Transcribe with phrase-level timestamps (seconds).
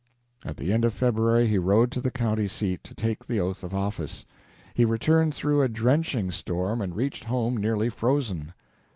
[0.43, 3.63] At the end of February he rode to the county seat to take the oath
[3.63, 4.25] of office.
[4.73, 8.55] He returned through a drenching storm and reached home nearly frozen.